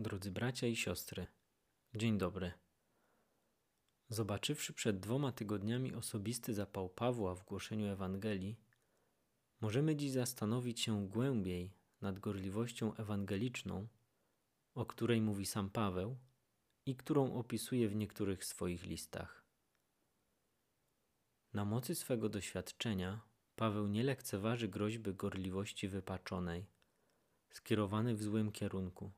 [0.00, 1.26] Drodzy bracia i siostry,
[1.94, 2.52] dzień dobry.
[4.08, 8.60] Zobaczywszy przed dwoma tygodniami osobisty zapał Pawła w głoszeniu Ewangelii,
[9.60, 13.88] możemy dziś zastanowić się głębiej nad gorliwością ewangeliczną,
[14.74, 16.16] o której mówi sam Paweł
[16.86, 19.44] i którą opisuje w niektórych swoich listach.
[21.52, 23.20] Na mocy swego doświadczenia
[23.56, 26.66] Paweł nie lekceważy groźby gorliwości wypaczonej,
[27.50, 29.12] skierowanej w złym kierunku.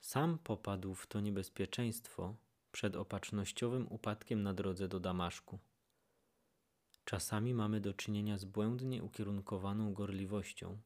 [0.00, 2.36] Sam popadł w to niebezpieczeństwo
[2.72, 5.58] przed opatrznościowym upadkiem na drodze do Damaszku.
[7.04, 10.78] Czasami mamy do czynienia z błędnie ukierunkowaną gorliwością,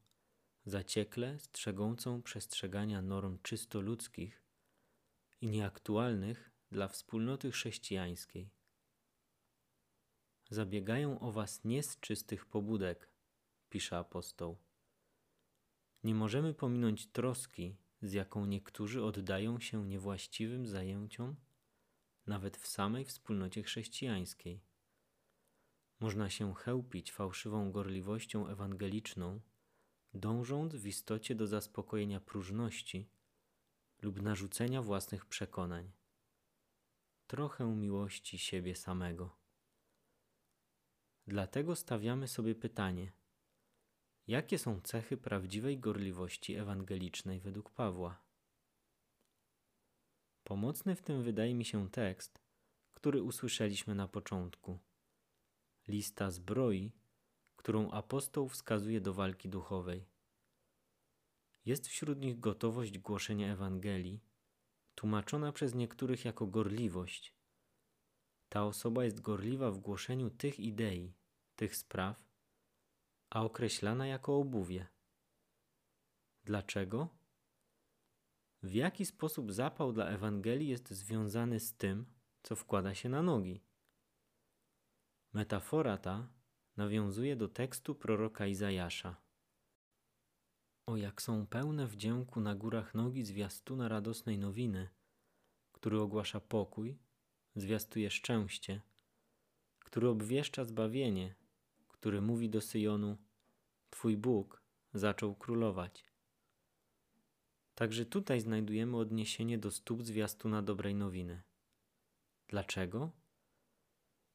[0.65, 4.43] zaciekle strzegącą przestrzegania norm czysto ludzkich
[5.41, 8.49] i nieaktualnych dla wspólnoty chrześcijańskiej.
[10.49, 13.09] Zabiegają o was nie z czystych pobudek,
[13.69, 14.57] pisze apostoł.
[16.03, 21.35] Nie możemy pominąć troski, z jaką niektórzy oddają się niewłaściwym zajęciom,
[22.25, 24.61] nawet w samej wspólnocie chrześcijańskiej.
[25.99, 29.41] Można się chełpić fałszywą gorliwością ewangeliczną,
[30.13, 33.09] dążąc w istocie do zaspokojenia próżności
[34.01, 35.91] lub narzucenia własnych przekonań.
[37.27, 39.35] Trochę miłości siebie samego.
[41.27, 43.11] Dlatego stawiamy sobie pytanie:
[44.27, 48.23] jakie są cechy prawdziwej gorliwości ewangelicznej według Pawła?
[50.43, 52.41] Pomocny w tym wydaje mi się tekst,
[52.93, 54.79] który usłyszeliśmy na początku.
[55.87, 56.91] Lista zbroi,
[57.55, 60.05] którą apostoł wskazuje do walki duchowej.
[61.65, 64.23] Jest wśród nich gotowość głoszenia Ewangelii,
[64.95, 67.33] tłumaczona przez niektórych jako gorliwość.
[68.49, 71.13] Ta osoba jest gorliwa w głoszeniu tych idei,
[71.55, 72.32] tych spraw,
[73.33, 74.87] a określana jako obuwie.
[76.43, 77.09] Dlaczego?
[78.63, 82.05] W jaki sposób zapał dla Ewangelii jest związany z tym,
[82.43, 83.63] co wkłada się na nogi?
[85.33, 86.27] Metafora ta
[86.77, 89.15] nawiązuje do tekstu proroka Izajasza.
[90.85, 94.89] O jak są pełne wdzięku na górach nogi zwiastuna radosnej nowiny,
[95.71, 96.97] który ogłasza pokój,
[97.55, 98.81] zwiastuje szczęście,
[99.79, 101.35] który obwieszcza zbawienie,
[102.03, 103.17] który mówi do Syjonu:
[103.93, 104.61] Twój Bóg
[104.93, 106.05] zaczął królować.
[107.75, 111.43] Także tutaj znajdujemy odniesienie do stóp zwiastuna dobrej nowiny.
[112.47, 113.11] Dlaczego?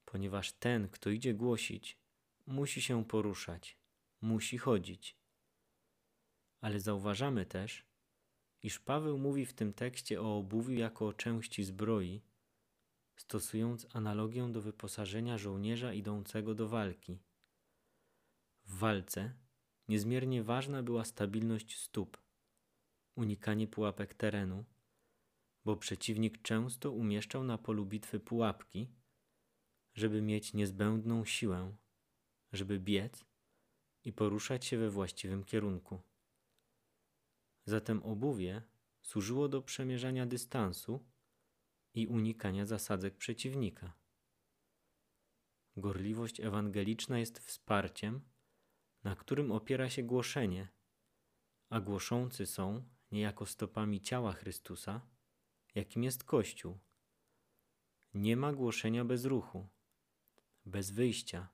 [0.04, 1.98] Ponieważ ten, kto idzie głosić,
[2.46, 3.78] musi się poruszać,
[4.20, 5.16] musi chodzić.
[6.60, 7.84] Ale zauważamy też,
[8.62, 12.22] iż Paweł mówi w tym tekście o obuwiu jako o części zbroi,
[13.16, 17.18] stosując analogię do wyposażenia żołnierza idącego do walki.
[18.64, 19.47] W walce
[19.88, 22.18] niezmiernie ważna była stabilność stóp,
[23.16, 24.64] unikanie pułapek terenu,
[25.64, 28.88] bo przeciwnik często umieszczał na polu bitwy pułapki,
[29.94, 31.76] żeby mieć niezbędną siłę,
[32.52, 33.24] żeby biec
[34.04, 36.00] i poruszać się we właściwym kierunku.
[37.64, 38.62] Zatem obuwie
[39.02, 41.04] służyło do przemierzania dystansu
[41.94, 43.92] i unikania zasadzek przeciwnika.
[45.76, 48.20] Gorliwość ewangeliczna jest wsparciem,
[49.08, 50.68] na którym opiera się głoszenie,
[51.70, 52.82] a głoszący są
[53.12, 55.00] niejako stopami ciała Chrystusa,
[55.74, 56.78] jakim jest Kościół.
[58.14, 59.68] Nie ma głoszenia bez ruchu,
[60.64, 61.48] bez wyjścia,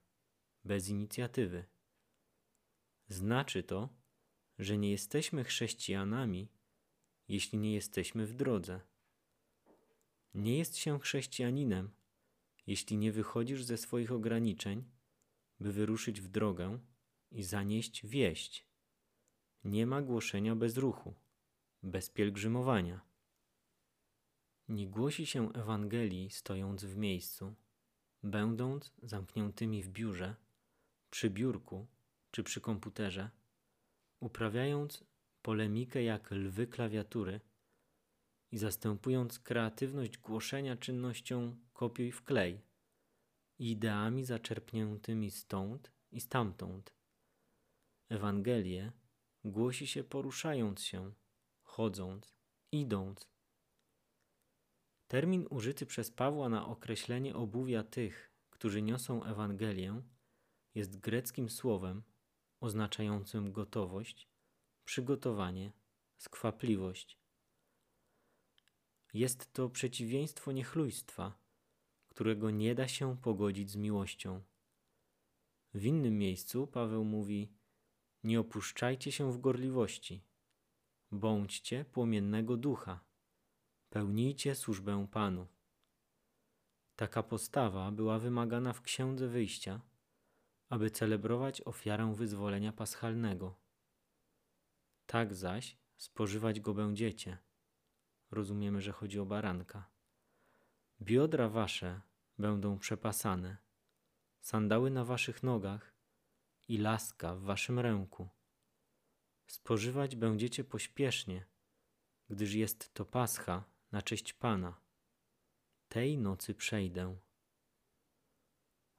[0.64, 1.64] bez inicjatywy.
[3.08, 3.88] Znaczy to,
[4.58, 6.48] że nie jesteśmy chrześcijanami,
[7.28, 8.80] jeśli nie jesteśmy w drodze.
[10.34, 11.90] Nie jest się chrześcijaninem,
[12.66, 14.84] jeśli nie wychodzisz ze swoich ograniczeń,
[15.60, 16.78] by wyruszyć w drogę
[17.34, 18.66] i zanieść wieść.
[19.64, 21.14] Nie ma głoszenia bez ruchu,
[21.82, 23.00] bez pielgrzymowania.
[24.68, 27.54] Nie głosi się Ewangelii stojąc w miejscu,
[28.22, 30.36] będąc zamkniętymi w biurze,
[31.10, 31.86] przy biurku
[32.30, 33.30] czy przy komputerze,
[34.20, 35.04] uprawiając
[35.42, 37.40] polemikę jak lwy klawiatury
[38.50, 42.60] i zastępując kreatywność głoszenia czynnością kopiuj wklej
[43.58, 46.93] i ideami zaczerpniętymi stąd i stamtąd.
[48.14, 48.92] Ewangelię
[49.44, 51.12] głosi się poruszając się,
[51.62, 52.36] chodząc,
[52.72, 53.30] idąc.
[55.08, 60.02] Termin użyty przez Pawła na określenie obuwia tych, którzy niosą Ewangelię,
[60.74, 62.02] jest greckim słowem
[62.60, 64.28] oznaczającym gotowość,
[64.84, 65.72] przygotowanie,
[66.16, 67.18] skwapliwość.
[69.14, 71.38] Jest to przeciwieństwo niechlujstwa,
[72.08, 74.42] którego nie da się pogodzić z miłością.
[75.74, 77.63] W innym miejscu Paweł mówi:
[78.24, 80.24] Nie opuszczajcie się w gorliwości,
[81.12, 83.00] bądźcie płomiennego ducha,
[83.90, 85.46] pełnijcie służbę Panu.
[86.96, 89.80] Taka postawa była wymagana w Księdze Wyjścia,
[90.68, 93.54] aby celebrować ofiarę wyzwolenia paschalnego.
[95.06, 97.38] Tak zaś spożywać go będziecie.
[98.30, 99.90] Rozumiemy, że chodzi o baranka.
[101.02, 102.00] Biodra wasze
[102.38, 103.56] będą przepasane,
[104.40, 105.93] sandały na waszych nogach
[106.68, 108.28] i laska w waszym ręku.
[109.46, 111.46] Spożywać będziecie pośpiesznie,
[112.28, 114.80] gdyż jest to pascha na cześć Pana.
[115.88, 117.16] Tej nocy przejdę.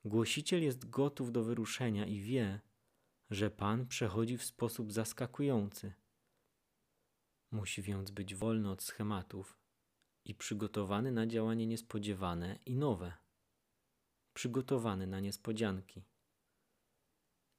[0.06, 2.62] Głosiciel jest gotów do wyruszenia i wie,
[3.30, 5.94] że Pan przechodzi w sposób zaskakujący.
[7.52, 9.58] Musi więc być wolny od schematów
[10.26, 13.14] i przygotowany na działanie niespodziewane i nowe,
[14.34, 16.04] przygotowany na niespodzianki.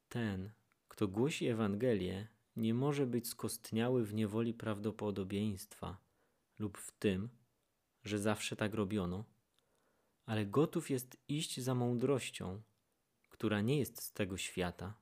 [0.08, 0.50] Ten,
[0.88, 5.98] kto głosi Ewangelię, nie może być skostniały w niewoli prawdopodobieństwa
[6.58, 7.28] lub w tym,
[8.04, 9.24] że zawsze tak robiono,
[10.24, 12.62] ale gotów jest iść za mądrością,
[13.28, 14.94] która nie jest z tego świata.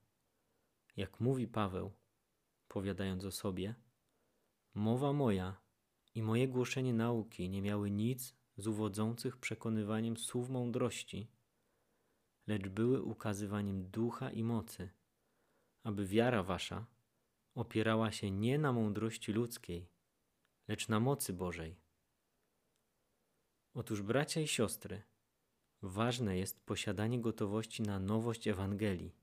[0.96, 1.92] Jak mówi Paweł,
[2.68, 3.74] powiadając o sobie,
[4.74, 5.60] mowa moja
[6.14, 11.28] i moje głoszenie nauki nie miały nic z uwodzących przekonywaniem słów mądrości,
[12.46, 14.90] lecz były ukazywaniem ducha i mocy,
[15.82, 16.86] aby wiara wasza
[17.54, 19.88] opierała się nie na mądrości ludzkiej,
[20.68, 21.76] lecz na mocy Bożej.
[23.74, 25.02] Otóż, bracia i siostry,
[25.82, 29.16] ważne jest posiadanie gotowości na nowość Ewangelii,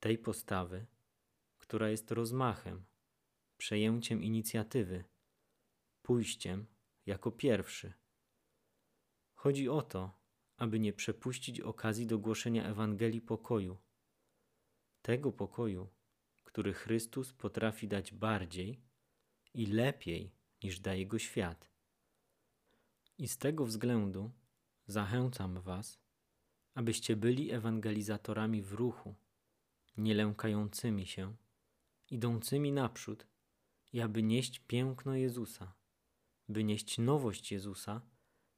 [0.00, 0.86] tej postawy,
[1.58, 2.84] która jest rozmachem,
[3.56, 5.04] przejęciem inicjatywy,
[6.02, 6.66] pójściem
[7.06, 7.92] jako pierwszy.
[9.34, 10.17] Chodzi o to,
[10.58, 13.76] aby nie przepuścić okazji do głoszenia Ewangelii pokoju,
[15.02, 15.88] tego pokoju,
[16.44, 18.80] który Chrystus potrafi dać bardziej
[19.54, 20.32] i lepiej
[20.62, 21.70] niż daje go świat.
[23.18, 24.30] I z tego względu
[24.86, 26.00] zachęcam Was,
[26.74, 29.14] abyście byli ewangelizatorami w ruchu,
[29.96, 31.36] nie lękającymi się,
[32.10, 33.26] idącymi naprzód
[33.92, 35.74] i aby nieść piękno Jezusa,
[36.48, 38.00] by nieść nowość Jezusa,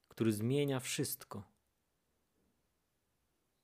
[0.08, 1.59] który zmienia wszystko.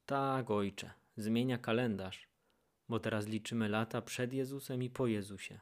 [0.07, 2.29] Tak, ojcze, zmienia kalendarz,
[2.89, 5.61] bo teraz liczymy lata przed Jezusem i po Jezusie.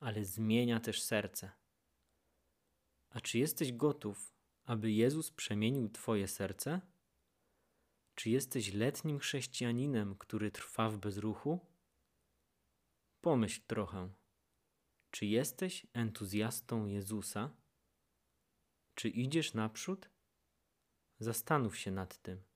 [0.00, 1.52] Ale zmienia też serce.
[3.10, 4.34] A czy jesteś gotów,
[4.64, 6.80] aby Jezus przemienił Twoje serce?
[8.14, 11.60] Czy jesteś letnim chrześcijaninem, który trwa w bezruchu?
[13.20, 14.10] Pomyśl trochę.
[15.10, 17.56] Czy jesteś entuzjastą Jezusa?
[18.94, 20.10] Czy idziesz naprzód?
[21.18, 22.55] Zastanów się nad tym.